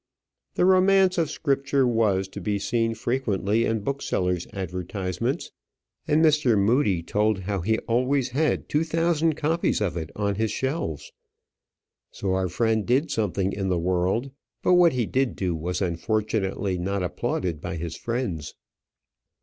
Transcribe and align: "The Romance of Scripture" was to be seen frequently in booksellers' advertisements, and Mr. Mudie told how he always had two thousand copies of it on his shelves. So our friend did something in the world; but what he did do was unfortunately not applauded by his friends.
"The 0.55 0.65
Romance 0.65 1.19
of 1.19 1.29
Scripture" 1.29 1.85
was 1.87 2.27
to 2.29 2.41
be 2.41 2.57
seen 2.57 2.95
frequently 2.95 3.65
in 3.65 3.81
booksellers' 3.81 4.47
advertisements, 4.51 5.51
and 6.07 6.25
Mr. 6.25 6.57
Mudie 6.57 7.03
told 7.03 7.41
how 7.41 7.61
he 7.61 7.77
always 7.87 8.29
had 8.29 8.67
two 8.67 8.83
thousand 8.83 9.35
copies 9.35 9.79
of 9.79 9.95
it 9.95 10.09
on 10.15 10.33
his 10.33 10.49
shelves. 10.49 11.11
So 12.09 12.33
our 12.33 12.49
friend 12.49 12.83
did 12.83 13.11
something 13.11 13.53
in 13.53 13.69
the 13.69 13.77
world; 13.77 14.31
but 14.63 14.73
what 14.73 14.93
he 14.93 15.05
did 15.05 15.35
do 15.35 15.53
was 15.55 15.83
unfortunately 15.83 16.79
not 16.79 17.03
applauded 17.03 17.61
by 17.61 17.75
his 17.75 17.95
friends. 17.95 18.55